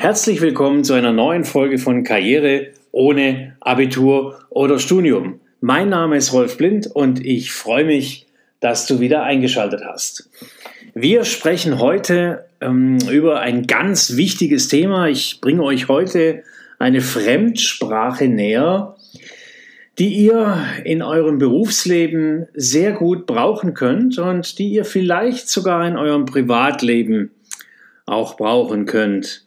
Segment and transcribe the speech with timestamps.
[0.00, 5.40] Herzlich willkommen zu einer neuen Folge von Karriere ohne Abitur oder Studium.
[5.60, 8.26] Mein Name ist Rolf Blind und ich freue mich,
[8.60, 10.30] dass du wieder eingeschaltet hast.
[10.94, 15.06] Wir sprechen heute ähm, über ein ganz wichtiges Thema.
[15.06, 16.44] Ich bringe euch heute
[16.78, 18.96] eine Fremdsprache näher,
[19.98, 25.98] die ihr in eurem Berufsleben sehr gut brauchen könnt und die ihr vielleicht sogar in
[25.98, 27.32] eurem Privatleben
[28.06, 29.44] auch brauchen könnt.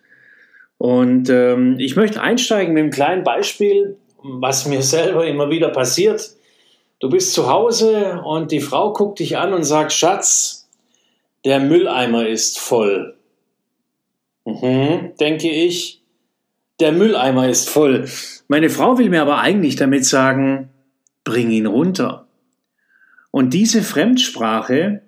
[0.83, 6.31] Und ähm, ich möchte einsteigen mit einem kleinen Beispiel, was mir selber immer wieder passiert.
[6.99, 10.67] Du bist zu Hause und die Frau guckt dich an und sagt, Schatz,
[11.45, 13.15] der Mülleimer ist voll.
[14.43, 16.01] Mhm, denke ich,
[16.81, 18.09] der Mülleimer ist voll.
[18.49, 20.67] Meine Frau will mir aber eigentlich damit sagen,
[21.23, 22.27] bring ihn runter.
[23.31, 25.01] Und diese Fremdsprache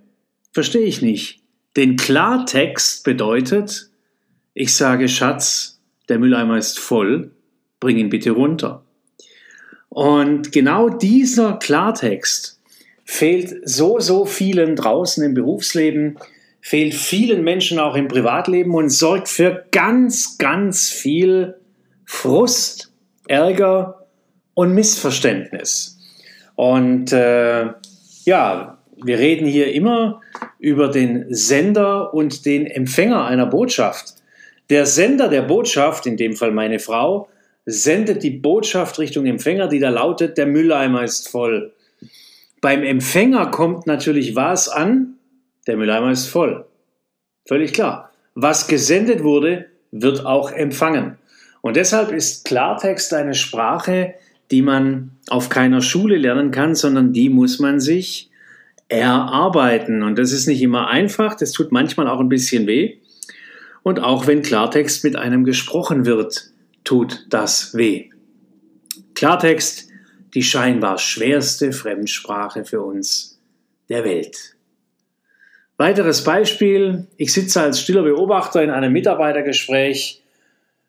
[0.54, 1.42] verstehe ich nicht.
[1.76, 3.90] Denn Klartext bedeutet,
[4.56, 7.32] ich sage, Schatz, der Mülleimer ist voll,
[7.80, 8.84] bring ihn bitte runter.
[9.90, 12.62] Und genau dieser Klartext
[13.04, 16.18] fehlt so, so vielen draußen im Berufsleben,
[16.62, 21.56] fehlt vielen Menschen auch im Privatleben und sorgt für ganz, ganz viel
[22.06, 22.94] Frust,
[23.28, 24.08] Ärger
[24.54, 26.00] und Missverständnis.
[26.56, 27.74] Und äh,
[28.24, 30.22] ja, wir reden hier immer
[30.60, 34.16] über den Sender und den Empfänger einer Botschaft.
[34.70, 37.30] Der Sender der Botschaft, in dem Fall meine Frau,
[37.66, 41.74] sendet die Botschaft Richtung Empfänger, die da lautet, der Mülleimer ist voll.
[42.62, 45.16] Beim Empfänger kommt natürlich was an?
[45.68, 46.66] Der Mülleimer ist voll.
[47.48, 48.12] Völlig klar.
[48.34, 51.18] Was gesendet wurde, wird auch empfangen.
[51.62, 54.14] Und deshalb ist Klartext eine Sprache,
[54.52, 58.30] die man auf keiner Schule lernen kann, sondern die muss man sich
[58.88, 60.04] erarbeiten.
[60.04, 62.98] Und das ist nicht immer einfach, das tut manchmal auch ein bisschen weh.
[63.86, 66.50] Und auch wenn Klartext mit einem gesprochen wird,
[66.84, 68.10] tut das weh.
[69.14, 69.90] Klartext,
[70.34, 73.40] die scheinbar schwerste Fremdsprache für uns
[73.88, 74.56] der Welt.
[75.78, 80.24] Weiteres Beispiel, ich sitze als stiller Beobachter in einem Mitarbeitergespräch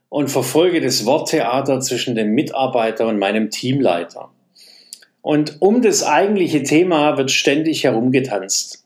[0.09, 4.31] und verfolge das Worttheater zwischen dem Mitarbeiter und meinem Teamleiter.
[5.21, 8.86] Und um das eigentliche Thema wird ständig herumgetanzt.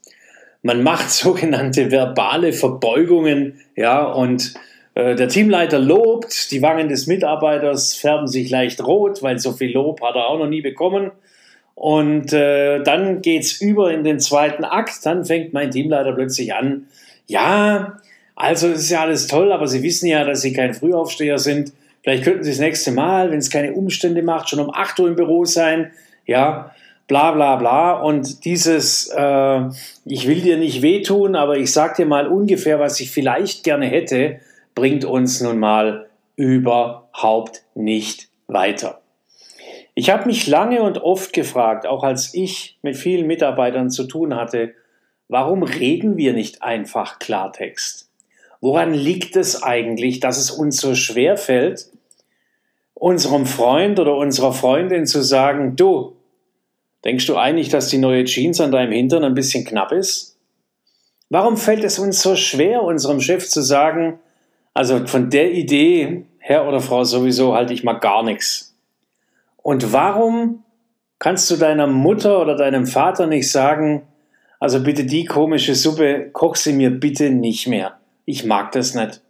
[0.62, 4.54] Man macht sogenannte verbale Verbeugungen, ja, und
[4.94, 9.72] äh, der Teamleiter lobt, die Wangen des Mitarbeiters färben sich leicht rot, weil so viel
[9.72, 11.12] Lob hat er auch noch nie bekommen.
[11.74, 15.06] Und äh, dann geht's über in den zweiten Akt.
[15.06, 16.86] Dann fängt mein Teamleiter plötzlich an,
[17.26, 18.00] ja,
[18.34, 21.72] also ist ja alles toll, aber Sie wissen ja, dass Sie kein Frühaufsteher sind.
[22.02, 25.08] Vielleicht könnten Sie das nächste Mal, wenn es keine Umstände macht, schon um 8 Uhr
[25.08, 25.92] im Büro sein.
[26.26, 26.74] Ja,
[27.10, 27.92] bla bla bla.
[28.00, 29.60] Und dieses, äh,
[30.04, 33.86] ich will dir nicht wehtun, aber ich sag dir mal ungefähr, was ich vielleicht gerne
[33.86, 34.38] hätte,
[34.76, 39.00] bringt uns nun mal überhaupt nicht weiter.
[39.94, 44.36] Ich habe mich lange und oft gefragt, auch als ich mit vielen Mitarbeitern zu tun
[44.36, 44.72] hatte,
[45.26, 48.08] warum reden wir nicht einfach Klartext?
[48.60, 51.88] Woran liegt es eigentlich, dass es uns so schwer fällt,
[52.94, 56.14] unserem Freund oder unserer Freundin zu sagen, du,
[57.04, 60.36] Denkst du eigentlich, dass die neue Jeans an deinem Hintern ein bisschen knapp ist?
[61.30, 64.18] Warum fällt es uns so schwer, unserem Chef zu sagen,
[64.74, 68.74] also von der Idee, Herr oder Frau sowieso, halte ich mal gar nichts?
[69.56, 70.64] Und warum
[71.18, 74.02] kannst du deiner Mutter oder deinem Vater nicht sagen,
[74.58, 77.98] also bitte die komische Suppe, koch sie mir bitte nicht mehr.
[78.24, 79.22] Ich mag das nicht.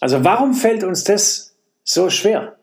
[0.00, 2.57] Also warum fällt uns das so schwer?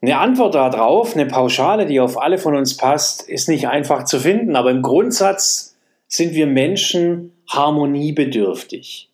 [0.00, 4.20] Eine Antwort darauf, eine Pauschale, die auf alle von uns passt, ist nicht einfach zu
[4.20, 5.76] finden, aber im Grundsatz
[6.06, 9.08] sind wir Menschen harmoniebedürftig.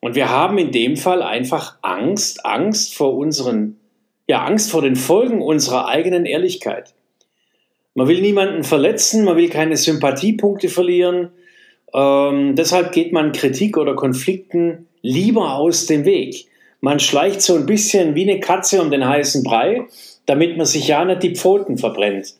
[0.00, 3.80] Und wir haben in dem Fall einfach Angst, Angst vor unseren,
[4.28, 6.94] ja, Angst vor den Folgen unserer eigenen Ehrlichkeit.
[7.94, 11.30] Man will niemanden verletzen, man will keine Sympathiepunkte verlieren.
[11.94, 16.47] Ähm, deshalb geht man Kritik oder Konflikten lieber aus dem Weg.
[16.80, 19.86] Man schleicht so ein bisschen wie eine Katze um den heißen Brei
[20.28, 22.34] damit man sich ja nicht die Pfoten verbrennt.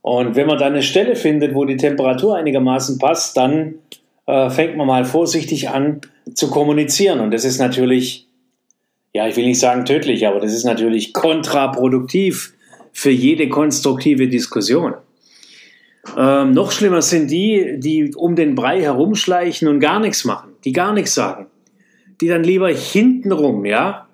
[0.00, 3.74] Und wenn man dann eine Stelle findet, wo die Temperatur einigermaßen passt, dann
[4.26, 6.00] äh, fängt man mal vorsichtig an
[6.34, 7.20] zu kommunizieren.
[7.20, 8.26] Und das ist natürlich,
[9.12, 12.54] ja, ich will nicht sagen tödlich, aber das ist natürlich kontraproduktiv
[12.92, 14.94] für jede konstruktive Diskussion.
[16.16, 20.72] Ähm, noch schlimmer sind die, die um den Brei herumschleichen und gar nichts machen, die
[20.72, 21.48] gar nichts sagen,
[22.20, 24.06] die dann lieber hintenrum, ja,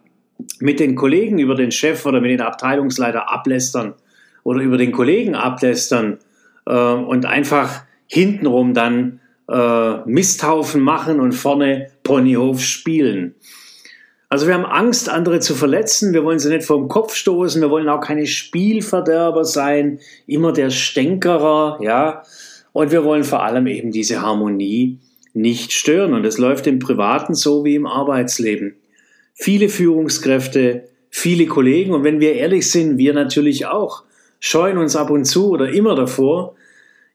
[0.58, 3.94] mit den Kollegen über den Chef oder mit den Abteilungsleiter ablästern
[4.44, 6.18] oder über den Kollegen ablästern
[6.66, 13.34] äh, und einfach hintenrum dann äh, Misthaufen machen und vorne Ponyhof spielen.
[14.28, 16.14] Also wir haben Angst, andere zu verletzen.
[16.14, 17.60] Wir wollen sie nicht vom Kopf stoßen.
[17.60, 19.98] Wir wollen auch keine Spielverderber sein.
[20.26, 22.22] Immer der Stänkerer, ja.
[22.72, 24.98] Und wir wollen vor allem eben diese Harmonie
[25.34, 26.14] nicht stören.
[26.14, 28.76] Und es läuft im Privaten so wie im Arbeitsleben.
[29.34, 34.04] Viele Führungskräfte, viele Kollegen und wenn wir ehrlich sind, wir natürlich auch,
[34.40, 36.54] scheuen uns ab und zu oder immer davor,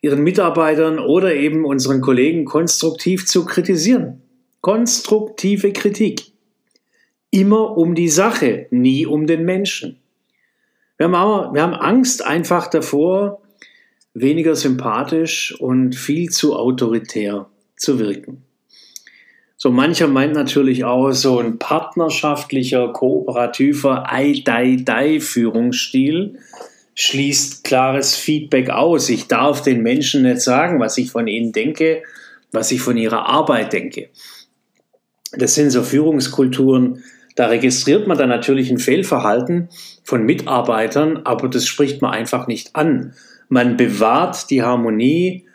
[0.02, 4.22] ihren Mitarbeitern oder eben unseren Kollegen konstruktiv zu kritisieren.
[4.62, 6.32] Konstruktive Kritik.
[7.32, 10.00] Immer um die Sache, nie um den Menschen.
[10.98, 13.42] Wir haben, aber, wir haben Angst einfach davor,
[14.14, 17.48] weniger sympathisch und viel zu autoritär
[17.78, 18.44] zu wirken.
[19.56, 26.38] So mancher meint natürlich auch so ein partnerschaftlicher, kooperativer Ei-Dei-Dei-Führungsstil
[26.94, 29.10] schließt klares Feedback aus.
[29.10, 32.04] Ich darf den Menschen nicht sagen, was ich von ihnen denke,
[32.52, 34.10] was ich von ihrer Arbeit denke.
[35.32, 37.04] Das sind so Führungskulturen,
[37.36, 39.70] da registriert man dann natürlich ein Fehlverhalten
[40.04, 43.14] von Mitarbeitern, aber das spricht man einfach nicht an.
[43.48, 45.47] Man bewahrt die Harmonie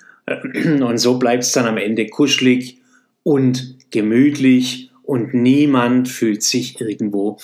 [0.82, 2.78] und so bleibt es dann am Ende kuschelig
[3.22, 7.38] und gemütlich und niemand fühlt sich irgendwo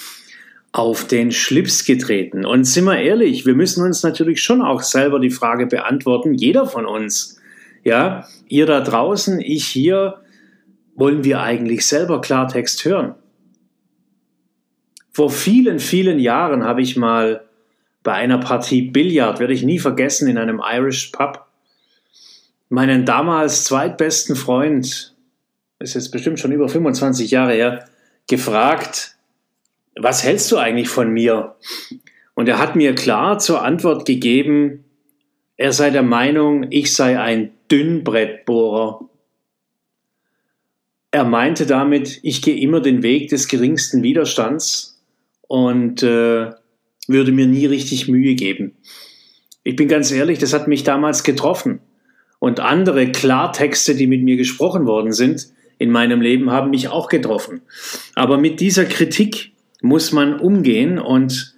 [0.73, 2.45] auf den Schlips getreten.
[2.45, 6.67] Und sind wir ehrlich, wir müssen uns natürlich schon auch selber die Frage beantworten, jeder
[6.67, 7.41] von uns,
[7.85, 10.19] ja, ihr da draußen, ich hier,
[10.95, 13.15] wollen wir eigentlich selber Klartext hören?
[15.11, 17.45] Vor vielen, vielen Jahren habe ich mal
[18.03, 21.48] bei einer Partie Billard, werde ich nie vergessen, in einem Irish Pub,
[22.69, 25.15] meinen damals zweitbesten Freund,
[25.79, 27.85] ist jetzt bestimmt schon über 25 Jahre her,
[28.29, 29.17] gefragt,
[29.97, 31.57] was hältst du eigentlich von mir?
[32.35, 34.85] Und er hat mir klar zur Antwort gegeben,
[35.57, 39.09] er sei der Meinung, ich sei ein Dünnbrettbohrer.
[41.11, 45.03] Er meinte damit, ich gehe immer den Weg des geringsten Widerstands
[45.49, 46.53] und äh,
[47.09, 48.77] würde mir nie richtig Mühe geben.
[49.65, 51.81] Ich bin ganz ehrlich, das hat mich damals getroffen.
[52.39, 55.49] Und andere Klartexte, die mit mir gesprochen worden sind
[55.79, 57.63] in meinem Leben, haben mich auch getroffen.
[58.15, 61.55] Aber mit dieser Kritik muss man umgehen und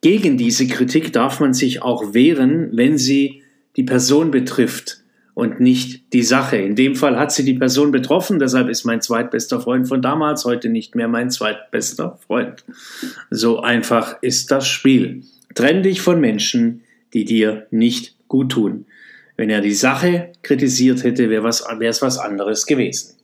[0.00, 3.42] gegen diese Kritik darf man sich auch wehren, wenn sie
[3.76, 5.02] die Person betrifft
[5.34, 6.56] und nicht die Sache.
[6.56, 10.44] In dem Fall hat sie die Person betroffen, deshalb ist mein zweitbester Freund von damals
[10.44, 12.64] heute nicht mehr mein zweitbester Freund.
[13.30, 15.22] So einfach ist das Spiel.
[15.54, 16.82] Trenn dich von Menschen,
[17.14, 18.86] die dir nicht gut tun.
[19.38, 23.14] Wenn er die Sache kritisiert hätte, wäre es was anderes gewesen.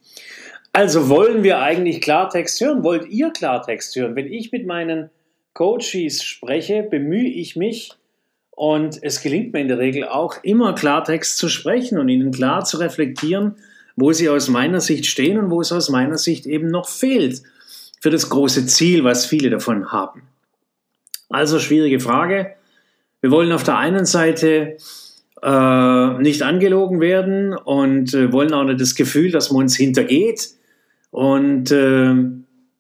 [0.73, 2.85] Also wollen wir eigentlich Klartext hören?
[2.85, 4.15] Wollt ihr Klartext hören?
[4.15, 5.11] Wenn ich mit meinen
[5.55, 7.95] Coaches spreche, bemühe ich mich
[8.53, 12.65] und es gelingt mir in der Regel auch immer Klartext zu sprechen und ihnen klar
[12.65, 13.57] zu reflektieren,
[13.97, 17.43] wo sie aus meiner Sicht stehen und wo es aus meiner Sicht eben noch fehlt
[18.01, 20.23] für das große Ziel, was viele davon haben.
[21.29, 22.55] Also schwierige Frage.
[23.21, 24.77] Wir wollen auf der einen Seite
[25.45, 30.49] äh, nicht angelogen werden und äh, wollen auch nicht das Gefühl, dass man uns hintergeht
[31.11, 32.15] und äh,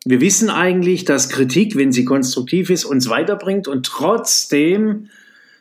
[0.06, 5.08] wir wissen eigentlich, dass Kritik, wenn sie konstruktiv ist, uns weiterbringt und trotzdem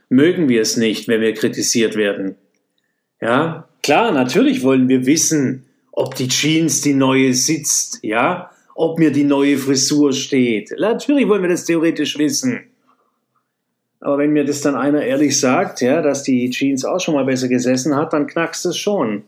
[0.09, 2.35] mögen wir es nicht, wenn wir kritisiert werden.
[3.21, 9.11] Ja, klar, natürlich wollen wir wissen, ob die Jeans die neue sitzt, ja, ob mir
[9.11, 10.73] die neue Frisur steht.
[10.77, 12.61] Natürlich wollen wir das theoretisch wissen.
[14.03, 17.23] Aber wenn mir das dann einer ehrlich sagt, ja, dass die Jeans auch schon mal
[17.23, 19.23] besser gesessen hat, dann knackst es schon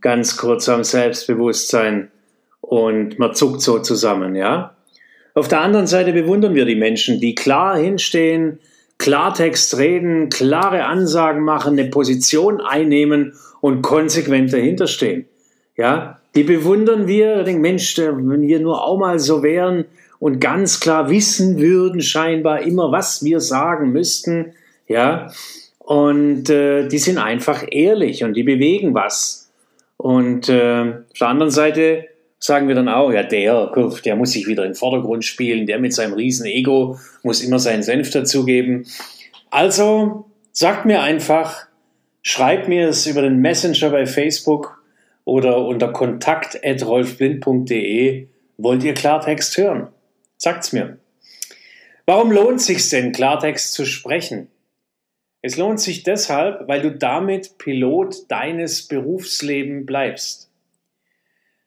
[0.00, 2.10] ganz kurz am Selbstbewusstsein
[2.62, 4.74] und man zuckt so zusammen, ja.
[5.34, 8.58] Auf der anderen Seite bewundern wir die Menschen, die klar hinstehen,
[8.96, 15.26] Klartext reden, klare Ansagen machen, eine Position einnehmen und konsequent dahinterstehen.
[15.76, 19.84] Ja, die bewundern wir, denken, Mensch, wenn wir nur auch mal so wären
[20.18, 24.52] und ganz klar wissen würden, scheinbar immer, was wir sagen müssten,
[24.88, 25.30] ja,
[25.78, 29.52] und äh, die sind einfach ehrlich und die bewegen was.
[29.96, 32.08] Und äh, auf der anderen Seite
[32.38, 33.70] sagen wir dann auch, ja, der,
[34.04, 37.60] der muss sich wieder in den Vordergrund spielen, der mit seinem riesen Ego muss immer
[37.60, 38.86] seinen Senf dazugeben.
[39.50, 41.66] Also sagt mir einfach,
[42.22, 44.82] schreibt mir es über den Messenger bei Facebook
[45.24, 48.26] oder unter kontakt.rolfblind.de.
[48.58, 49.88] Wollt ihr Klartext hören?
[50.36, 50.98] Sagt's mir.
[52.04, 54.48] Warum lohnt sich denn, Klartext zu sprechen?
[55.42, 60.50] Es lohnt sich deshalb, weil du damit Pilot deines Berufslebens bleibst.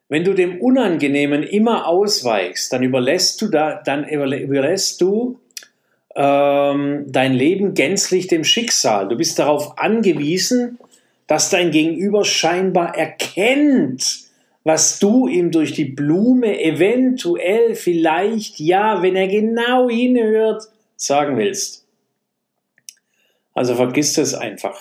[0.10, 5.40] Wenn du dem Unangenehmen immer ausweichst, dann überlässt du, da, dann überlässt du
[6.16, 9.08] ähm, dein Leben gänzlich dem Schicksal.
[9.08, 10.80] Du bist darauf angewiesen,
[11.28, 14.29] dass dein Gegenüber scheinbar erkennt,
[14.70, 20.62] was du ihm durch die Blume eventuell vielleicht, ja, wenn er genau hinhört,
[20.96, 21.88] sagen willst.
[23.56, 24.80] Also vergiss es einfach.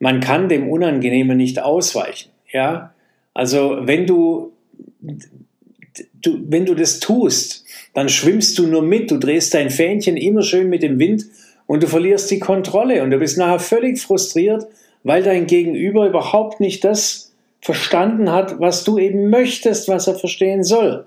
[0.00, 2.32] Man kann dem Unangenehmen nicht ausweichen.
[2.52, 2.92] Ja,
[3.34, 4.52] also wenn du,
[5.00, 10.42] du, wenn du das tust, dann schwimmst du nur mit, du drehst dein Fähnchen immer
[10.42, 11.26] schön mit dem Wind
[11.66, 14.66] und du verlierst die Kontrolle und du bist nachher völlig frustriert,
[15.04, 17.23] weil dein Gegenüber überhaupt nicht das
[17.64, 21.06] verstanden hat, was du eben möchtest, was er verstehen soll.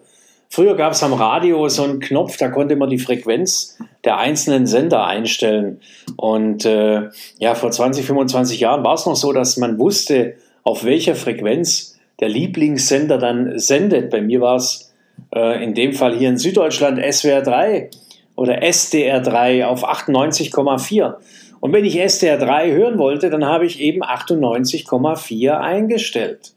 [0.50, 4.66] Früher gab es am Radio so einen Knopf, da konnte man die Frequenz der einzelnen
[4.66, 5.82] Sender einstellen.
[6.16, 10.34] Und äh, ja, vor 20, 25 Jahren war es noch so, dass man wusste,
[10.64, 14.10] auf welcher Frequenz der Lieblingssender dann sendet.
[14.10, 14.92] Bei mir war es
[15.36, 17.92] äh, in dem Fall hier in Süddeutschland SWR 3
[18.36, 21.18] oder SDR 3 auf 98,4.
[21.60, 26.54] Und wenn ich SDR 3 hören wollte, dann habe ich eben 98,4 eingestellt.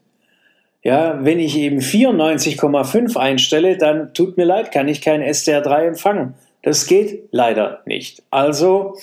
[0.83, 5.87] Ja, wenn ich eben 94,5 einstelle, dann tut mir leid, kann ich kein SDR 3
[5.87, 6.33] empfangen.
[6.63, 8.23] Das geht leider nicht.
[8.31, 8.97] Also,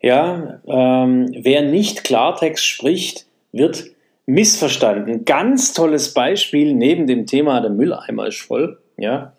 [0.00, 3.90] ja, ähm, wer nicht Klartext spricht, wird
[4.26, 5.24] missverstanden.
[5.24, 9.32] Ganz tolles Beispiel neben dem Thema der Mülleimer ist voll, ja,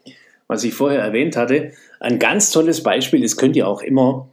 [0.48, 1.74] was ich vorher erwähnt hatte.
[2.00, 4.28] Ein ganz tolles Beispiel, das könnt ihr auch immer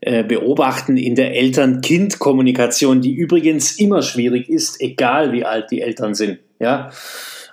[0.00, 6.14] äh, beobachten in der Eltern-Kind-Kommunikation, die übrigens immer schwierig ist, egal wie alt die Eltern
[6.14, 6.38] sind.
[6.58, 6.90] Ja,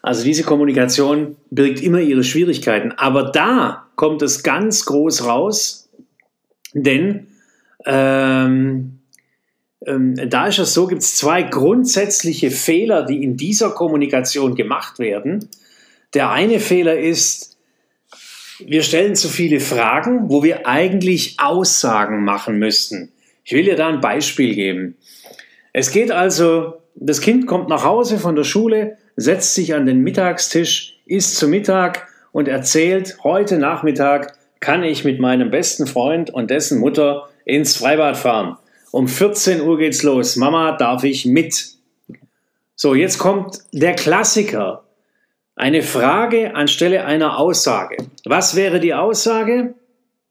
[0.01, 2.93] also diese Kommunikation birgt immer ihre Schwierigkeiten.
[2.93, 5.89] Aber da kommt es ganz groß raus,
[6.73, 7.27] denn
[7.85, 8.99] ähm,
[9.85, 14.99] ähm, da ist es so, gibt es zwei grundsätzliche Fehler, die in dieser Kommunikation gemacht
[14.99, 15.49] werden.
[16.13, 17.56] Der eine Fehler ist,
[18.59, 23.11] wir stellen zu viele Fragen, wo wir eigentlich Aussagen machen müssten.
[23.43, 24.97] Ich will dir da ein Beispiel geben.
[25.73, 30.01] Es geht also, das Kind kommt nach Hause von der Schule, setzt sich an den
[30.01, 36.49] Mittagstisch, isst zu Mittag und erzählt, heute Nachmittag kann ich mit meinem besten Freund und
[36.49, 38.57] dessen Mutter ins Freibad fahren.
[38.91, 40.35] Um 14 Uhr geht's los.
[40.35, 41.77] Mama, darf ich mit?
[42.75, 44.83] So, jetzt kommt der Klassiker.
[45.57, 47.97] Eine Frage anstelle einer Aussage.
[48.25, 49.73] Was wäre die Aussage?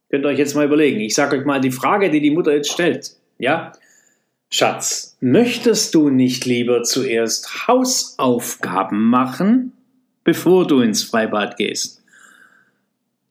[0.09, 1.00] Könnt ihr euch jetzt mal überlegen.
[1.00, 3.11] Ich sage euch mal die Frage, die die Mutter jetzt stellt.
[3.37, 3.73] Ja?
[4.50, 9.73] Schatz, möchtest du nicht lieber zuerst Hausaufgaben machen,
[10.23, 12.04] bevor du ins Freibad gehst?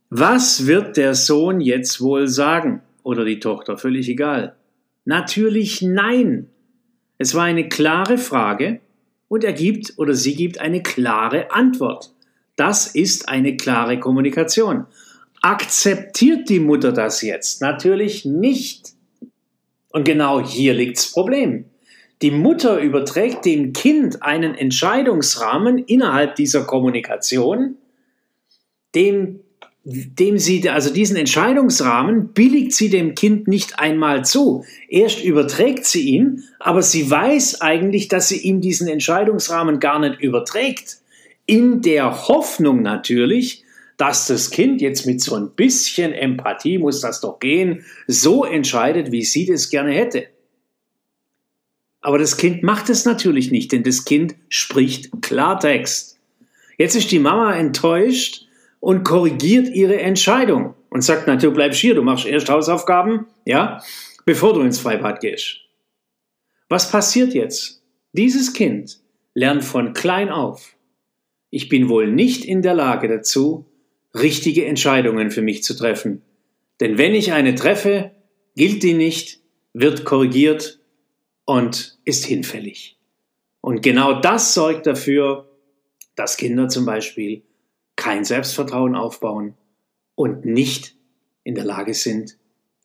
[0.10, 2.82] Was wird der Sohn jetzt wohl sagen?
[3.04, 4.58] Oder die Tochter, völlig egal.
[5.06, 6.50] Natürlich nein.
[7.18, 8.82] Es war eine klare Frage
[9.28, 12.14] und er gibt oder sie gibt eine klare Antwort.
[12.56, 14.86] Das ist eine klare Kommunikation.
[15.42, 17.62] Akzeptiert die Mutter das jetzt?
[17.62, 18.94] Natürlich nicht.
[19.90, 21.66] Und genau hier liegt das Problem.
[22.22, 27.76] Die Mutter überträgt dem Kind einen Entscheidungsrahmen innerhalb dieser Kommunikation,
[28.96, 29.42] dem
[29.88, 34.66] dem sie, also diesen Entscheidungsrahmen billigt sie dem Kind nicht einmal zu.
[34.90, 40.20] Erst überträgt sie ihn, aber sie weiß eigentlich, dass sie ihm diesen Entscheidungsrahmen gar nicht
[40.20, 40.98] überträgt.
[41.46, 43.64] In der Hoffnung natürlich,
[43.98, 49.12] dass das Kind jetzt mit so ein bisschen Empathie, muss das doch gehen, so entscheidet,
[49.12, 50.26] wie sie das gerne hätte.
[52.02, 56.20] Aber das Kind macht es natürlich nicht, denn das Kind spricht Klartext.
[56.78, 58.45] Jetzt ist die Mama enttäuscht,
[58.86, 63.82] und korrigiert ihre Entscheidung und sagt, na, du bleibst hier, du machst erst Hausaufgaben, ja,
[64.26, 65.62] bevor du ins Freibad gehst.
[66.70, 67.82] Was passiert jetzt?
[68.14, 69.00] Dieses Kind
[69.34, 70.76] lernt von klein auf,
[71.50, 73.66] ich bin wohl nicht in der Lage dazu,
[74.14, 76.22] richtige Entscheidungen für mich zu treffen.
[76.80, 78.12] Denn wenn ich eine treffe,
[78.56, 79.40] gilt die nicht,
[79.74, 80.80] wird korrigiert
[81.46, 83.00] und ist hinfällig.
[83.62, 85.50] Und genau das sorgt dafür,
[86.14, 87.42] dass Kinder zum Beispiel
[87.96, 89.56] kein Selbstvertrauen aufbauen
[90.16, 90.96] und nicht
[91.44, 92.38] in der Lage sind,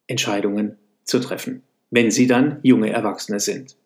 [0.06, 3.76] Entscheidungen zu treffen, wenn sie dann junge Erwachsene sind.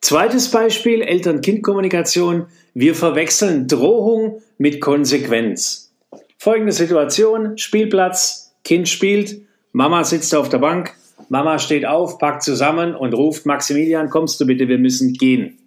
[0.00, 2.46] Zweites Beispiel, Eltern-Kind-Kommunikation.
[2.74, 5.92] Wir verwechseln Drohung mit Konsequenz.
[6.38, 9.40] Folgende Situation, Spielplatz, Kind spielt,
[9.72, 10.94] Mama sitzt auf der Bank,
[11.28, 15.58] Mama steht auf, packt zusammen und ruft Maximilian, kommst du bitte, wir müssen gehen.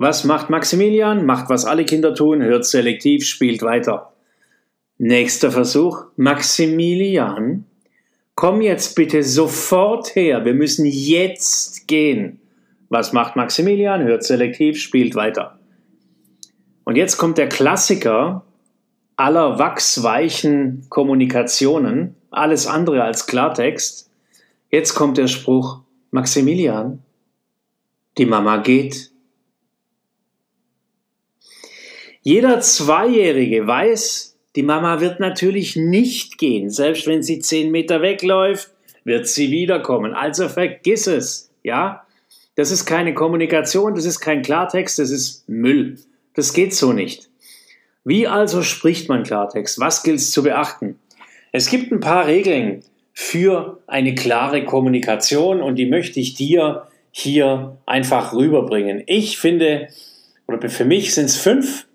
[0.00, 1.26] Was macht Maximilian?
[1.26, 4.12] Macht, was alle Kinder tun, hört selektiv, spielt weiter.
[4.96, 6.04] Nächster Versuch.
[6.14, 7.64] Maximilian,
[8.36, 10.44] komm jetzt bitte sofort her.
[10.44, 12.40] Wir müssen jetzt gehen.
[12.88, 14.04] Was macht Maximilian?
[14.04, 15.58] Hört selektiv, spielt weiter.
[16.84, 18.44] Und jetzt kommt der Klassiker
[19.16, 24.08] aller wachsweichen Kommunikationen, alles andere als Klartext.
[24.70, 25.80] Jetzt kommt der Spruch,
[26.12, 27.02] Maximilian,
[28.16, 29.10] die Mama geht.
[32.28, 36.68] Jeder Zweijährige weiß, die Mama wird natürlich nicht gehen.
[36.68, 38.70] Selbst wenn sie zehn Meter wegläuft,
[39.02, 40.12] wird sie wiederkommen.
[40.12, 41.50] Also vergiss es.
[41.62, 42.04] Ja?
[42.54, 45.96] Das ist keine Kommunikation, das ist kein Klartext, das ist Müll.
[46.34, 47.30] Das geht so nicht.
[48.04, 49.80] Wie also spricht man Klartext?
[49.80, 50.98] Was gilt es zu beachten?
[51.52, 52.82] Es gibt ein paar Regeln
[53.14, 59.02] für eine klare Kommunikation und die möchte ich dir hier einfach rüberbringen.
[59.06, 59.88] Ich finde,
[60.46, 61.87] oder für mich sind es fünf,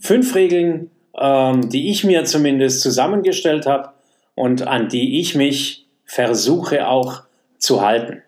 [0.00, 3.90] fünf Regeln, ähm, die ich mir zumindest zusammengestellt habe
[4.34, 7.22] und an die ich mich versuche auch
[7.58, 8.22] zu halten.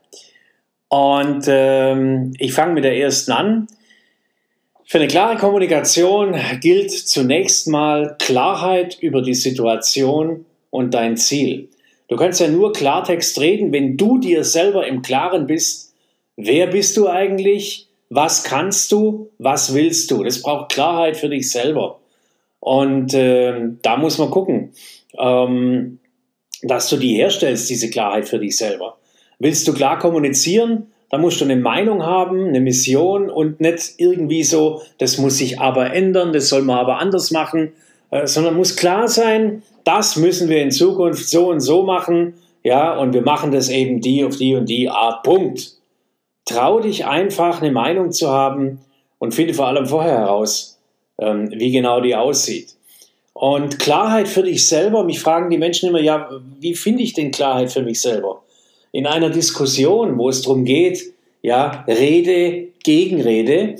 [0.88, 3.66] Und ähm, ich fange mit der ersten an.
[4.84, 11.70] Für eine klare Kommunikation gilt zunächst mal Klarheit über die Situation und dein Ziel.
[12.08, 15.94] Du kannst ja nur Klartext reden, wenn du dir selber im Klaren bist,
[16.36, 20.22] wer bist du eigentlich, was kannst du, was willst du.
[20.22, 21.98] Das braucht Klarheit für dich selber.
[22.60, 24.72] Und äh, da muss man gucken,
[25.18, 25.98] ähm,
[26.62, 28.98] dass du die herstellst, diese Klarheit für dich selber.
[29.38, 34.44] Willst du klar kommunizieren, dann musst du eine Meinung haben, eine Mission und nicht irgendwie
[34.44, 37.72] so, das muss sich aber ändern, das soll man aber anders machen,
[38.10, 42.96] äh, sondern muss klar sein, das müssen wir in Zukunft so und so machen, ja,
[42.96, 45.22] und wir machen das eben die auf die und die Art.
[45.24, 45.81] Punkt.
[46.44, 48.80] Trau dich einfach, eine Meinung zu haben
[49.18, 50.78] und finde vor allem vorher heraus,
[51.18, 52.74] ähm, wie genau die aussieht.
[53.32, 56.28] Und Klarheit für dich selber, mich fragen die Menschen immer, ja,
[56.60, 58.42] wie finde ich denn Klarheit für mich selber?
[58.92, 63.76] In einer Diskussion, wo es darum geht, ja, Rede, Gegenrede,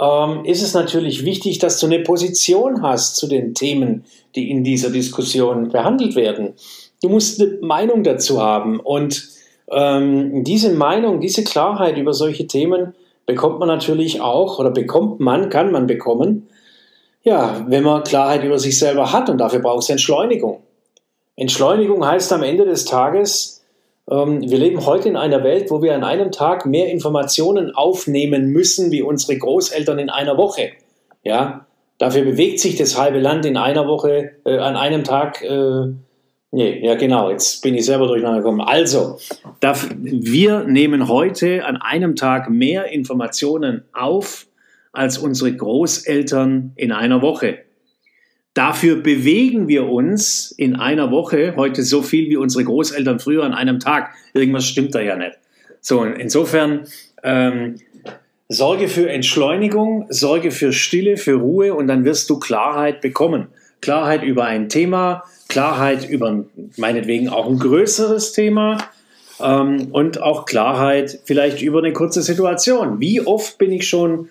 [0.00, 4.64] ähm, ist es natürlich wichtig, dass du eine Position hast zu den Themen, die in
[4.64, 6.54] dieser Diskussion behandelt werden.
[7.02, 9.28] Du musst eine Meinung dazu haben und
[9.70, 12.94] ähm, diese Meinung, diese Klarheit über solche Themen
[13.26, 16.48] bekommt man natürlich auch oder bekommt man, kann man bekommen,
[17.22, 20.62] ja, wenn man Klarheit über sich selber hat und dafür braucht es Entschleunigung.
[21.34, 23.64] Entschleunigung heißt am Ende des Tages,
[24.08, 28.46] ähm, wir leben heute in einer Welt, wo wir an einem Tag mehr Informationen aufnehmen
[28.52, 30.70] müssen wie unsere Großeltern in einer Woche.
[31.24, 31.66] Ja,
[31.98, 35.42] dafür bewegt sich das halbe Land in einer Woche, äh, an einem Tag.
[35.42, 35.94] Äh,
[36.56, 38.62] nee, ja genau, jetzt bin ich selber durcheinander gekommen.
[38.62, 39.18] Also,
[39.94, 44.46] wir nehmen heute an einem Tag mehr Informationen auf
[44.92, 47.58] als unsere Großeltern in einer Woche.
[48.54, 53.52] Dafür bewegen wir uns in einer Woche heute so viel wie unsere Großeltern früher an
[53.52, 54.14] einem Tag.
[54.32, 55.38] Irgendwas stimmt da ja nicht.
[55.82, 56.86] So, insofern
[57.22, 57.76] ähm,
[58.48, 63.48] sorge für Entschleunigung, sorge für Stille, für Ruhe und dann wirst du Klarheit bekommen.
[63.82, 65.24] Klarheit über ein Thema,
[65.56, 66.44] Klarheit über
[66.76, 68.76] meinetwegen auch ein größeres Thema
[69.40, 73.00] ähm, und auch Klarheit vielleicht über eine kurze Situation.
[73.00, 74.28] Wie oft bin ich schon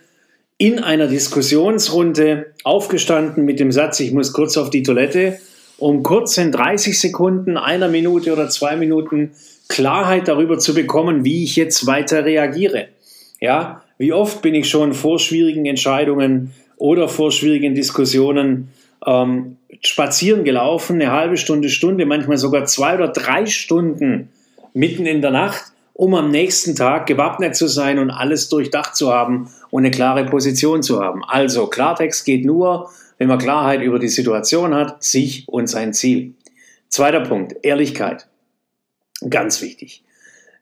[0.60, 5.40] in einer Diskussionsrunde aufgestanden mit dem Satz, ich muss kurz auf die Toilette,
[5.80, 9.32] um kurz in 30 Sekunden, einer Minute oder zwei Minuten
[9.68, 12.90] Klarheit darüber zu bekommen, wie ich jetzt weiter reagiere.
[13.42, 18.70] Ja, wie oft bin ich schon vor schwierigen Entscheidungen oder vor schwierigen Diskussionen
[19.06, 24.30] ähm, spazieren gelaufen, eine halbe Stunde, Stunde, manchmal sogar zwei oder drei Stunden
[24.74, 29.14] mitten in der Nacht um am nächsten Tag gewappnet zu sein und alles durchdacht zu
[29.14, 31.24] haben und eine klare Position zu haben.
[31.24, 36.34] Also Klartext geht nur, wenn man Klarheit über die Situation hat, sich und sein Ziel.
[36.90, 38.28] Zweiter Punkt, Ehrlichkeit.
[39.30, 40.04] Ganz wichtig.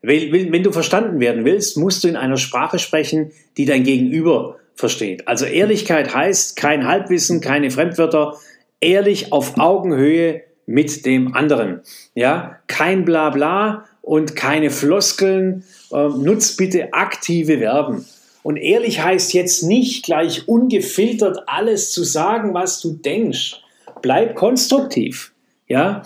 [0.03, 5.27] Wenn du verstanden werden willst, musst du in einer Sprache sprechen, die dein Gegenüber versteht.
[5.27, 8.37] Also Ehrlichkeit heißt kein Halbwissen, keine Fremdwörter,
[8.81, 11.81] ehrlich auf Augenhöhe mit dem anderen.
[12.15, 15.63] Ja, kein Blabla und keine Floskeln.
[15.91, 18.05] Äh, nutzt bitte aktive Verben.
[18.43, 23.61] Und ehrlich heißt jetzt nicht gleich ungefiltert alles zu sagen, was du denkst.
[24.01, 25.31] Bleib konstruktiv.
[25.67, 26.03] Ja,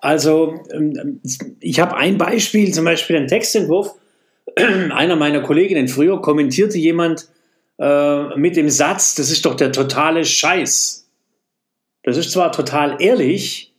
[0.00, 1.20] also ähm,
[1.60, 3.94] ich habe ein Beispiel, zum Beispiel ein Textentwurf.
[4.56, 7.28] Einer meiner Kolleginnen früher kommentierte jemand
[7.78, 11.08] äh, mit dem Satz, das ist doch der totale Scheiß.
[12.02, 13.74] Das ist zwar total ehrlich,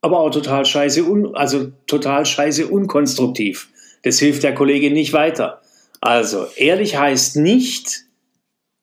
[0.00, 3.68] aber auch total scheiße, un, also total scheiße unkonstruktiv.
[4.02, 5.60] Das hilft der Kollegin nicht weiter.
[6.00, 8.04] Also, ehrlich heißt nicht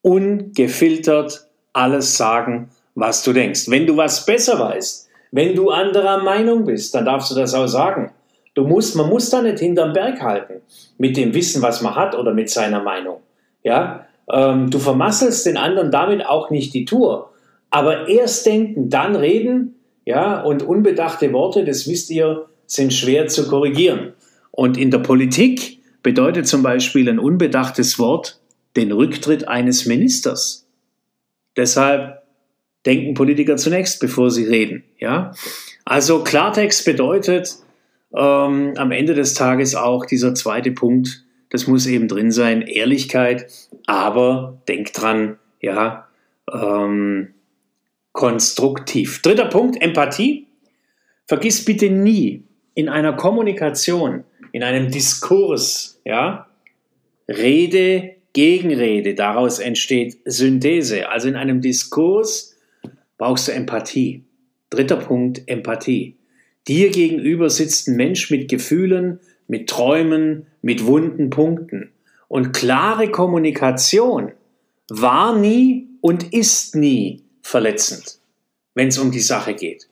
[0.01, 3.69] ungefiltert alles sagen, was du denkst.
[3.69, 7.67] Wenn du was besser weißt, wenn du anderer Meinung bist, dann darfst du das auch
[7.67, 8.11] sagen.
[8.53, 10.61] Du musst, man muss da nicht hinterm Berg halten
[10.97, 13.21] mit dem Wissen, was man hat oder mit seiner Meinung.
[13.65, 17.31] Ja, ähm, du vermasselst den anderen damit auch nicht die Tour.
[17.71, 19.75] Aber erst denken, dann reden,
[20.05, 24.13] ja, und unbedachte Worte, das wisst ihr, sind schwer zu korrigieren.
[24.51, 28.39] Und in der Politik bedeutet zum Beispiel ein unbedachtes Wort
[28.75, 30.67] den Rücktritt eines Ministers.
[31.57, 32.21] Deshalb
[32.85, 34.83] denken Politiker zunächst, bevor sie reden.
[34.99, 35.33] Ja?
[35.85, 37.55] Also Klartext bedeutet
[38.15, 41.24] ähm, am Ende des Tages auch dieser zweite Punkt,
[41.55, 43.49] das muss eben drin sein, Ehrlichkeit,
[43.85, 46.09] aber denk dran, ja,
[46.51, 47.33] ähm,
[48.11, 49.21] konstruktiv.
[49.21, 50.47] Dritter Punkt, Empathie.
[51.25, 56.47] Vergiss bitte nie in einer Kommunikation, in einem Diskurs, ja,
[57.29, 61.07] Rede, Gegenrede, daraus entsteht Synthese.
[61.07, 62.57] Also in einem Diskurs
[63.17, 64.25] brauchst du Empathie.
[64.69, 66.17] Dritter Punkt, Empathie.
[66.67, 71.91] Dir gegenüber sitzt ein Mensch mit Gefühlen, mit Träumen, mit wunden Punkten.
[72.27, 74.31] Und klare Kommunikation
[74.89, 78.19] war nie und ist nie verletzend,
[78.73, 79.87] wenn es um die Sache geht.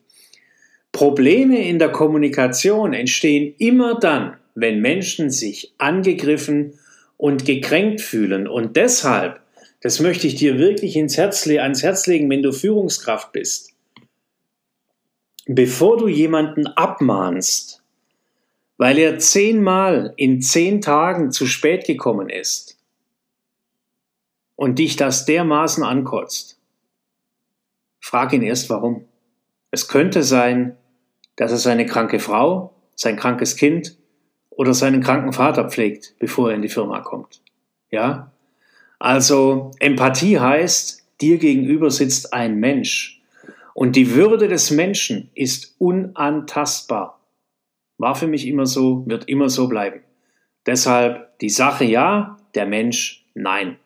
[0.92, 6.78] Probleme in der Kommunikation entstehen immer dann, wenn Menschen sich angegriffen
[7.16, 8.46] und gekränkt fühlen.
[8.46, 9.40] Und deshalb,
[9.80, 13.72] das möchte ich dir wirklich ins Herz, ans Herz legen, wenn du Führungskraft bist,
[15.46, 17.83] bevor du jemanden abmahnst,
[18.76, 22.76] weil er zehnmal in zehn Tagen zu spät gekommen ist
[24.56, 26.58] und dich das dermaßen ankotzt,
[28.00, 29.04] frag ihn erst warum.
[29.70, 30.76] Es könnte sein,
[31.36, 33.96] dass er seine kranke Frau, sein krankes Kind
[34.50, 37.42] oder seinen kranken Vater pflegt, bevor er in die Firma kommt.
[37.90, 38.32] Ja?
[38.98, 43.20] Also Empathie heißt, dir gegenüber sitzt ein Mensch
[43.72, 47.13] und die Würde des Menschen ist unantastbar.
[47.98, 50.00] War für mich immer so, wird immer so bleiben.
[50.66, 53.76] Deshalb die Sache ja, der Mensch nein.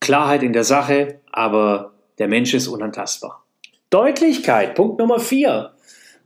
[0.00, 3.44] Klarheit in der Sache, aber der Mensch ist unantastbar.
[3.90, 5.72] Deutlichkeit, Punkt Nummer vier.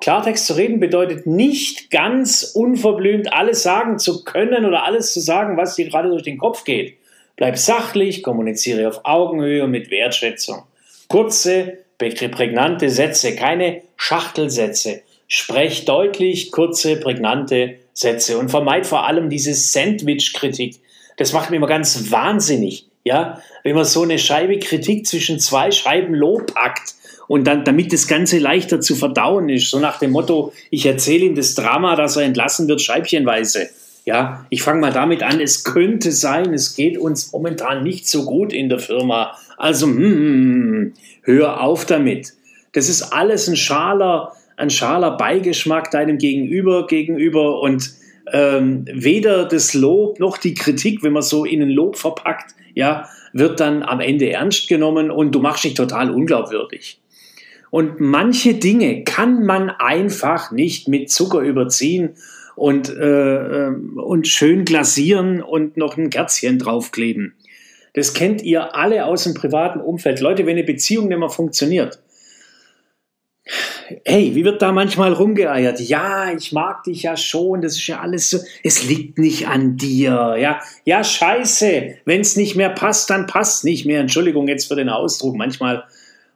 [0.01, 5.57] Klartext zu reden bedeutet nicht ganz unverblümt alles sagen zu können oder alles zu sagen,
[5.57, 6.99] was dir gerade durch den Kopf geht.
[7.37, 10.65] Bleib sachlich, kommuniziere auf Augenhöhe und mit Wertschätzung.
[11.09, 15.03] Kurze, prägnante Sätze, keine Schachtelsätze.
[15.35, 20.79] Sprech deutlich, kurze, prägnante Sätze und vermeid vor allem diese Sandwich-Kritik.
[21.17, 22.87] Das macht mich immer ganz wahnsinnig.
[23.03, 26.97] Ja, wenn man so eine Scheibe Kritik zwischen zwei Scheiben Lob packt
[27.29, 31.25] und dann, damit das Ganze leichter zu verdauen ist, so nach dem Motto, ich erzähle
[31.25, 33.71] ihm das Drama, dass er entlassen wird, scheibchenweise.
[34.05, 38.27] Ja, ich fange mal damit an, es könnte sein, es geht uns momentan nicht so
[38.27, 39.35] gut in der Firma.
[39.57, 42.35] Also, hm, hm, hm hör auf damit.
[42.75, 47.91] Das ist alles ein schaler, ein schaler Beigeschmack deinem Gegenüber gegenüber und
[48.33, 53.09] ähm, weder das Lob noch die Kritik, wenn man so in ein Lob verpackt, ja,
[53.33, 57.01] wird dann am Ende ernst genommen und du machst dich total unglaubwürdig.
[57.71, 62.11] Und manche Dinge kann man einfach nicht mit Zucker überziehen
[62.55, 67.35] und, äh, ähm, und schön glasieren und noch ein Kerzchen draufkleben.
[67.95, 70.21] Das kennt ihr alle aus dem privaten Umfeld.
[70.21, 71.99] Leute, wenn eine Beziehung nicht mehr funktioniert,
[74.05, 75.81] hey, wie wird da manchmal rumgeeiert?
[75.81, 79.77] Ja, ich mag dich ja schon, das ist ja alles so, es liegt nicht an
[79.77, 80.61] dir, ja.
[80.85, 84.01] Ja, scheiße, wenn es nicht mehr passt, dann passt nicht mehr.
[84.01, 85.85] Entschuldigung jetzt für den Ausdruck, manchmal,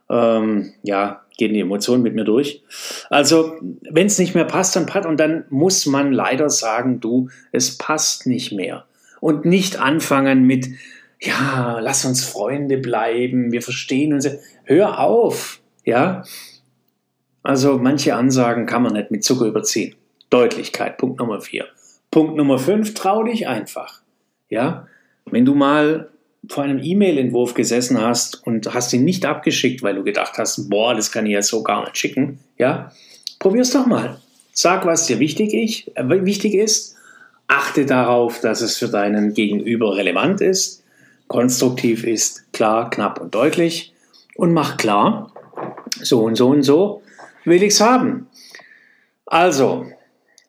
[0.09, 2.63] ähm, ja, gehen die Emotionen mit mir durch.
[3.09, 3.57] Also,
[3.89, 7.77] wenn es nicht mehr passt, dann passt, und dann muss man leider sagen, du, es
[7.77, 8.85] passt nicht mehr.
[9.21, 10.67] Und nicht anfangen mit,
[11.19, 14.27] ja, lass uns Freunde bleiben, wir verstehen uns.
[14.63, 16.23] Hör auf, ja.
[17.47, 19.95] Also manche Ansagen kann man nicht mit Zucker überziehen.
[20.29, 21.63] Deutlichkeit, Punkt Nummer vier.
[22.11, 24.01] Punkt Nummer fünf, trau dich einfach.
[24.49, 24.85] Ja,
[25.27, 26.09] wenn du mal
[26.49, 30.93] vor einem E-Mail-Entwurf gesessen hast und hast ihn nicht abgeschickt, weil du gedacht hast, boah,
[30.93, 32.91] das kann ich ja so gar nicht schicken, ja,
[33.39, 34.19] probier's doch mal.
[34.51, 36.97] Sag, was dir wichtig, ich, äh, wichtig ist.
[37.47, 40.83] Achte darauf, dass es für deinen Gegenüber relevant ist,
[41.29, 43.93] konstruktiv ist, klar, knapp und deutlich.
[44.35, 45.31] Und mach klar,
[46.01, 47.03] so und so und so
[47.47, 48.27] will ich es haben.
[49.25, 49.85] Also,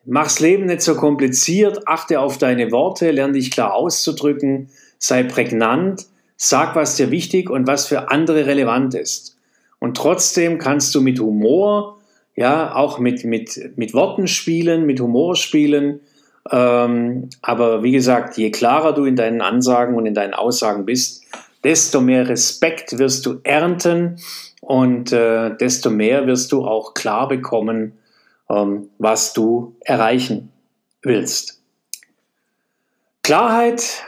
[0.04, 6.06] mach's Leben nicht so kompliziert, achte auf deine Worte, lerne dich klar auszudrücken, sei prägnant,
[6.36, 9.36] sag, was dir wichtig und was für andere relevant ist.
[9.80, 11.98] Und trotzdem kannst du mit Humor,
[12.36, 16.00] ja, auch mit, mit, mit Worten spielen, mit Humor spielen.
[16.50, 21.24] Ähm, aber wie gesagt, je klarer du in deinen Ansagen und in deinen Aussagen bist,
[21.68, 24.18] desto mehr Respekt wirst du ernten
[24.62, 27.98] und äh, desto mehr wirst du auch klar bekommen,
[28.48, 30.50] ähm, was du erreichen
[31.02, 31.60] willst.
[33.22, 34.02] Klarheit,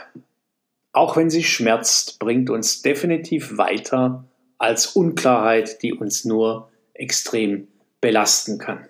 [0.91, 4.25] auch wenn sie schmerzt, bringt uns definitiv weiter
[4.57, 7.67] als Unklarheit, die uns nur extrem
[8.01, 8.87] belasten kann.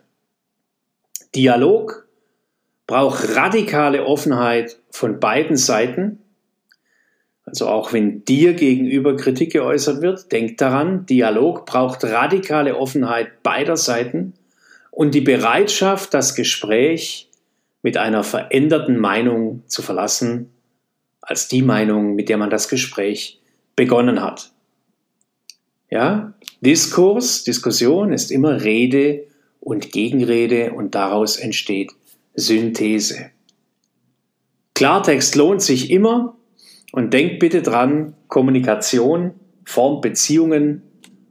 [1.35, 2.07] Dialog
[2.87, 6.20] braucht radikale Offenheit von beiden Seiten
[7.51, 13.75] Also auch wenn dir gegenüber Kritik geäußert wird, denk daran, Dialog braucht radikale Offenheit beider
[13.75, 14.31] Seiten
[14.89, 17.29] und die Bereitschaft, das Gespräch
[17.81, 20.49] mit einer veränderten Meinung zu verlassen,
[21.19, 23.41] als die Meinung, mit der man das Gespräch
[23.75, 24.53] begonnen hat.
[25.89, 29.25] Ja, Diskurs, Diskussion ist immer Rede
[29.59, 31.91] und Gegenrede und daraus entsteht
[32.33, 33.31] Synthese.
[34.73, 36.37] Klartext lohnt sich immer
[36.91, 39.33] und denkt bitte dran, Kommunikation
[39.65, 40.83] formt Beziehungen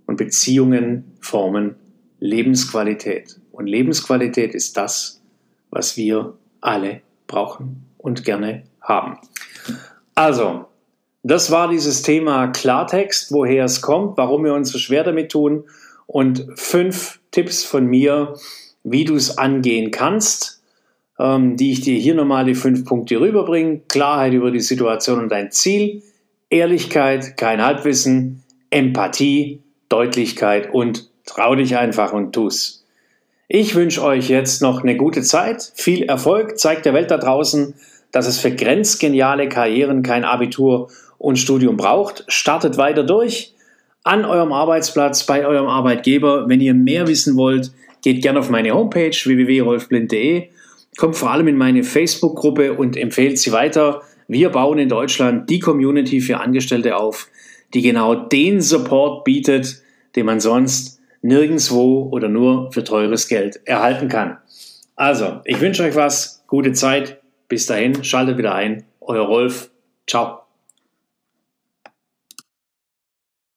[0.07, 1.77] und Beziehungen formen
[2.19, 3.39] Lebensqualität.
[3.53, 5.21] Und Lebensqualität ist das,
[5.71, 9.19] was wir alle brauchen und gerne haben.
[10.15, 10.67] Also,
[11.23, 15.65] das war dieses Thema Klartext, woher es kommt, warum wir uns so schwer damit tun
[16.07, 18.35] und fünf Tipps von mir,
[18.83, 20.60] wie du es angehen kannst,
[21.21, 23.81] ähm, die ich dir hier nochmal die fünf Punkte rüberbringe.
[23.89, 26.03] Klarheit über die Situation und dein Ziel,
[26.49, 32.85] Ehrlichkeit, kein Halbwissen, Empathie, Deutlichkeit und trau dich einfach und tu's.
[33.49, 37.75] Ich wünsche euch jetzt noch eine gute Zeit, viel Erfolg, zeigt der Welt da draußen,
[38.13, 42.25] dass es für grenzgeniale Karrieren kein Abitur und Studium braucht.
[42.29, 43.53] Startet weiter durch
[44.05, 46.49] an eurem Arbeitsplatz, bei eurem Arbeitgeber.
[46.49, 50.49] Wenn ihr mehr wissen wollt, geht gerne auf meine Homepage www.rolfblind.de,
[51.01, 54.03] kommt vor allem in meine Facebook-Gruppe und empfehlt sie weiter.
[54.29, 57.29] Wir bauen in Deutschland die Community für Angestellte auf,
[57.73, 59.83] die genau den Support bietet,
[60.15, 64.37] den man sonst nirgendwo oder nur für teures Geld erhalten kann.
[64.95, 69.71] Also, ich wünsche euch was, gute Zeit, bis dahin, schaltet wieder ein, euer Rolf,
[70.07, 70.40] ciao.